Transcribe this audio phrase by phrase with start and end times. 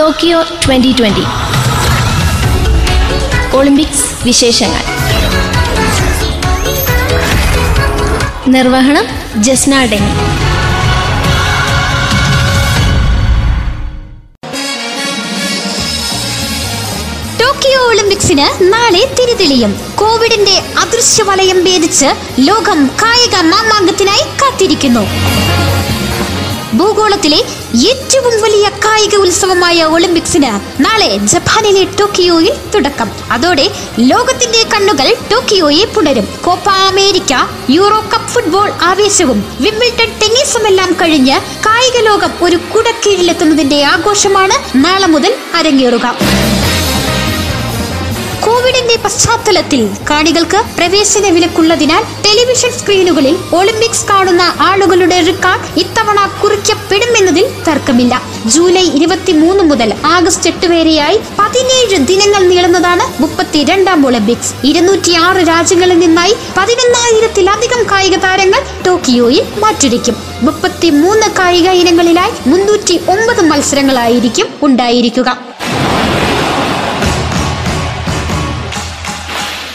[0.00, 1.24] Tokyo twenty twenty.
[3.56, 4.82] Olympics വിശേഷങ്ങൾ.
[8.48, 9.04] നിർവഹണം
[9.42, 10.12] Jasna ഡെങ്ങി
[17.40, 19.80] Tokyo ഒളിമ്പിക്സിന് നാളെ തിരിതെളിയും.
[19.94, 22.06] കോവിഡിന്റെ അദൃശ്യ വലയം ഭേദിച്ച്
[22.38, 25.06] ലോകം കായിക മാമാങ്കത്തിനായി കാത്തിരിക്കുന്നു.
[26.78, 27.38] ഭൂഗോളത്തിലെ
[27.90, 30.50] ഏറ്റവും വലിയ കായിക ഉത്സവമായ ഒളിമ്പിക്സിന്
[30.84, 33.08] നാളെ ജപ്പാനിലെ ടോക്കിയോയിൽ തുടക്കം.
[33.30, 33.66] അതോടെ
[33.98, 36.28] ലോകത്തിന്റെ കണ്ണുകൾ ടോക്കിയോയെ പുണരും.
[36.46, 37.32] Copa America
[37.70, 45.34] Euro cup football ആവേശവും വിമ്പിൾട്ടൺ ടെന്നീസും എല്ലാം കഴിഞ്ഞ് കായിക ലോകം ഒരു കുടക്കീഴിലെത്തുന്നതിന്റെ ആഘോഷമാണ് നാളെ മുതൽ
[45.54, 46.06] അരങ്ങേറുക.
[48.50, 58.14] കോവിഡിന്റെ പശ്ചാത്തലത്തിൽ കാണികൾക്ക് പ്രവേശന വിലക്കുള്ളതിനാൽ ടെലിവിഷൻ സ്ക്രീനുകളിൽ ഒളിമ്പിക്സ് കാണുന്ന ആളുകളുടെ റെക്കോർഡ് ഇത്തവണ കുറിക്കപ്പെടുമെന്നതിൽ തർക്കമില്ല.
[58.54, 64.52] ജൂലൈ ഇരുപത്തിമൂന്ന് മുതൽ ആഗസ്റ്റ് എട്ട് വരെയായി പതിനേഴ് ദിനങ്ങൾ നീളുന്നതാണ് മുപ്പത്തിരണ്ടാം ഒളിമ്പിക്സ്.
[64.70, 75.30] ഇരുന്നൂറ്റിയാറ് രാജ്യങ്ങളിൽ നിന്നായി പതിനൊന്നായിരത്തിലധികം കായിക താരങ്ങൾ ടോക്കിയോയിൽ മാറ്റുരയ്ക്കും മുപ്പത്തിമൂന്ന് കായിക ഇനങ്ങളിലായി മുന്നൂറ്റി ഒമ്പത് മത്സരങ്ങളായിരിക്കും ഉണ്ടായിരിക്കുക.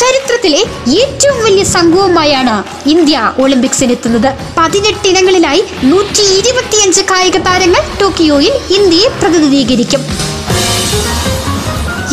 [0.00, 0.60] ചരിത്രത്തിലെ
[1.00, 2.56] ഏറ്റവും വലിയ സംഘവുമായാണ്
[2.88, 4.28] ഇന്ത്യ ഒളിമ്പിക്സിനെത്തുന്നത്.
[4.58, 10.02] പതിനെട്ട് ഇനങ്ങളിലായി നൂറ്റി ഇരുപത്തിയഞ്ച് കായിക താരങ്ങൾ ടോക്കിയോയിൽ ഇന്ത്യയെ പ്രതിനിധീകരിക്കും.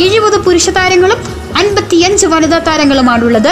[0.08, 1.20] എഴുപത് പുരുഷ താരങ്ങളും
[1.62, 3.52] അൻപത്തിയഞ്ച് വനിതാ താരങ്ങളുമാണുള്ളത്.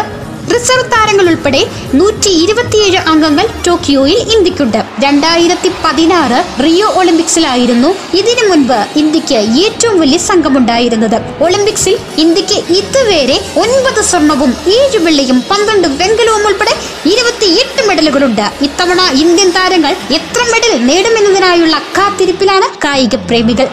[0.54, 1.62] റിസർവ് താരങ്ങൾ ഉൾപ്പെടെ
[2.00, 4.80] നൂറ്റി ഇരുപത്തിയേഴ് അംഗങ്ങൾ ടോക്കിയോയിൽ ഇന്ത്യക്കുണ്ട്.
[5.04, 11.18] രണ്ടായിരത്തി പതിനാറ് റിയോ ഒളിമ്പിക്സിലായിരുന്നു ഇതിനു മുൻപ് ഇന്ത്യയ്ക്ക് ഏറ്റവും വലിയ സംഘമുണ്ടായിരുന്നത്.
[11.44, 16.76] ഒളിമ്പിക്സിൽ ഇന്ത്യയ്ക്ക് ഇതുവരെ ഒൻപത് സ്വർണവും ഏഴ് വെള്ളിയും പന്ത്രണ്ട് വെങ്കലവും ഉൾപ്പെടെ
[17.14, 18.46] ഇരുപത്തിയെട്ട് മെഡലുകളുണ്ട്.
[18.68, 23.70] ഇത്തവണ ഇന്ത്യൻ താരങ്ങൾ എത്ര മെഡൽ നേടുമെന്നതിനായുള്ള കാത്തിരിപ്പിലാണ് കായിക പ്രേമികൾ.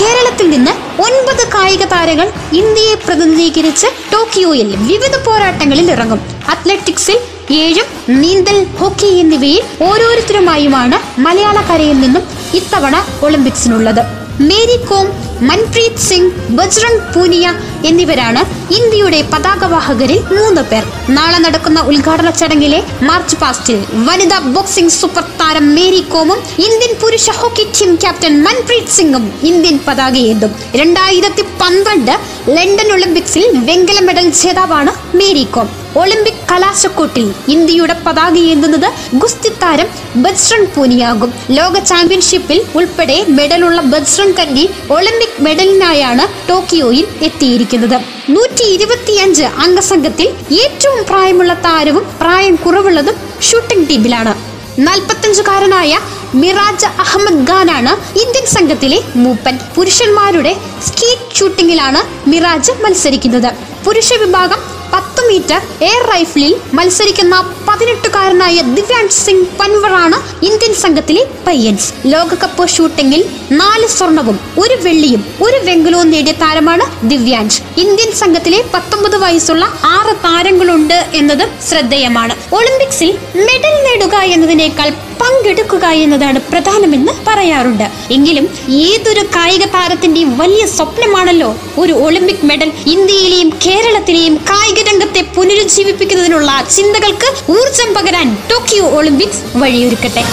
[0.00, 2.28] കേരളത്തിൽ നിന്ന് ഒൻപത് കായിക താരങ്ങൾ
[2.60, 6.20] ഇന്ത്യയെ പ്രതിനിധീകരിച്ച് ടോക്കിയോയിൽ വിവിധ പോരാട്ടങ്ങളിൽ ഇറങ്ങും.
[6.48, 7.18] അത്ലറ്റിക്സിൽ
[7.54, 7.86] ഏഴും
[8.20, 12.24] നീന്തൽ ഹോക്കി എന്നിവയിൽ ഓരോരുത്തരുമായുമാണ് മലയാളക്കരയിൽ നിന്നും
[12.54, 14.02] ഇത്തവണ ഒളിമ്പിക്സിനുള്ളത്.
[14.38, 15.06] മേരി കോം
[15.48, 17.46] മൻപ്രീത് സിംഗ് ബജ്രംഗ് പൂനിയ
[17.88, 18.40] എന്നിവരാണ്
[18.78, 20.84] ഇന്ത്യയുടെ പതാകവാഹകരിൽ മൂന്ന് പേർ.
[21.16, 27.66] നാളെ നടക്കുന്ന ഉദ്ഘാടന ചടങ്ങിലെ മാർച്ച് പാസ്റ്റിൽ വനിതാ ബോക്സിംഗ് സൂപ്പർ താരം മേരി കോമും ഇന്ത്യൻ പുരുഷ ഹോക്കി
[27.78, 32.14] ടീം ക്യാപ്റ്റൻ മൻപ്രീത് സിംഗും ഇന്ത്യൻ പതാകയേന്തും രണ്ടായിരത്തി പന്ത്രണ്ട്
[32.56, 35.68] ലണ്ടൻ ഒളിമ്പിക്സിൽ വെങ്കല മെഡൽ ജേതാവാണ് മേരി കോം.
[36.02, 41.34] ഒളിമ്പിക് കലാശക്കൂട്ടിൽ ഇന്ത്യയുടെ പതാകയേന്തുന്നത് ഗുസ്തി താരം ബജ്രൺ പൂനിയാകും.
[41.50, 47.96] ലോക ചാമ്പ്യൻഷിപ്പിൽ ഉൾപ്പെടെ മെഡലുള്ള ബജ്രൺ കന്നി ഒളിമ്പിക് മെഡലിനായാണ് ടോക്കിയോയിൽ എത്തിയിരിക്കുന്നത്.
[48.30, 50.28] നൂറ്റി ഇരുപത്തിയഞ്ച് അംഗസംഘത്തിൽ
[50.62, 54.34] ഏറ്റവും പ്രായമുള്ള താരവും പ്രായം കുറവുള്ളതും ഷൂട്ടിംഗ് ടീമിലാണ്.
[54.78, 55.98] നാൽപ്പത്തഞ്ചുകാരനായ
[56.34, 59.58] മിറാജ് അഹമ്മദ് ഖാനാണ് ഇന്ത്യൻ സംഘത്തിലെ മൂപ്പൻ.
[59.76, 60.52] പുരുഷന്മാരുടെ
[60.86, 63.50] സ്കീറ്റ് ഷൂട്ടിങ്ങിലാണ് മിറാജ് മത്സരിക്കുന്നത്.
[63.84, 67.34] പുരുഷ വിഭാഗം പത്ത് മീറ്റർ എയർ റൈഫിളിൽ മത്സരിക്കുന്ന
[67.68, 70.16] പതിനെട്ടുകാരനായ ദിവ്യാൻഷ് സിംഗ് പൻവറാണ്
[70.48, 71.88] ഇന്ത്യൻ സംഘത്തിലെ പയ്യൻസ്.
[72.12, 73.22] ലോകകപ്പ് ഷൂട്ടിംഗിൽ
[73.60, 79.64] നാല് സ്വർണവും ഒരു വെള്ളിയും ഒരു വെങ്കലവും നേടിയ താരമാണ് ദിവ്യാൻഷ് ഇന്ത്യൻ സംഘത്തിലെ പത്തൊമ്പത് വയസ്സുള്ള
[79.96, 82.34] ആറ് താരങ്ങളുണ്ട് എന്നത് ശ്രദ്ധേയമാണ്.
[82.58, 83.12] ഒളിമ്പിക്സിൽ
[83.48, 84.90] മെഡൽ നേടുക എന്നതിനേക്കാൾ
[85.22, 87.86] പങ്കെടുക്കുക എന്നതാണ് പ്രധാനമെന്ന് പറയാറുണ്ട്.
[88.16, 88.46] എങ്കിലും
[88.88, 97.94] ഏതൊരു കായിക താരത്തിന്റെയും വലിയ സ്വപ്നമാണല്ലോ ഒരു ഒളിമ്പിക് മെഡൽ ഇന്ത്യയിലെയും കേരളത്തിലെയും കായിക രംഗത്തെ പുനരുജ്ജീവിപ്പിക്കുന്നതിനുള്ള ചിന്തകൾക്ക് ഊർജം
[97.94, 100.24] പകരാൻ Tokyo Olympics വഴിയൊരുക്കട്ടെ.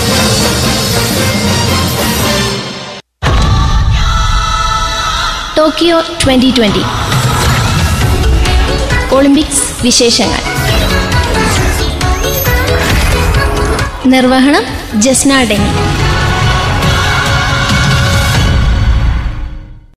[5.58, 6.84] Tokyo twenty twenty.
[9.16, 10.42] Olympics വിശേഷങ്ങൾ.
[14.06, 14.64] നിർവഹണം
[15.02, 16.07] ജസ്ന ഡെങ്ങി